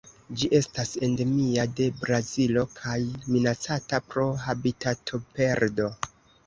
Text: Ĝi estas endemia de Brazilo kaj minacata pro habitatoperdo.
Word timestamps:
Ĝi 0.43 0.47
estas 0.59 0.93
endemia 1.07 1.65
de 1.81 1.87
Brazilo 1.99 2.65
kaj 2.81 2.97
minacata 3.35 4.03
pro 4.11 4.27
habitatoperdo. 4.49 5.97